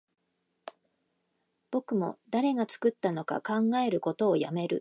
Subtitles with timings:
[1.69, 4.79] 僕も誰が作ったのか考えることをやめる